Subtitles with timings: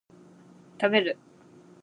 [0.81, 1.15] 食べる